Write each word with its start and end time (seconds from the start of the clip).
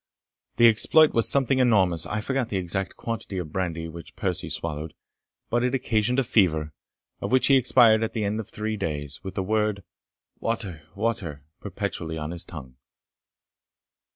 The 0.55 0.67
exploit 0.67 1.13
was 1.13 1.29
something 1.29 1.59
enormous. 1.59 2.07
I 2.07 2.21
forget 2.21 2.49
the 2.49 2.57
exact 2.57 2.95
quantity 2.95 3.37
of 3.37 3.51
brandy 3.53 3.87
which 3.87 4.15
Percie 4.15 4.49
swallowed, 4.49 4.95
but 5.51 5.63
it 5.63 5.75
occasioned 5.75 6.17
a 6.17 6.23
fever, 6.23 6.73
of 7.19 7.31
which 7.31 7.45
he 7.45 7.55
expired 7.55 8.01
at 8.03 8.13
the 8.13 8.23
end 8.23 8.39
of 8.39 8.49
three 8.49 8.77
days, 8.77 9.23
with 9.23 9.35
the 9.35 9.43
word, 9.43 9.83
water, 10.39 10.81
water, 10.95 11.43
perpetually 11.59 12.17
on 12.17 12.31
his 12.31 12.43
tongue. 12.43 12.77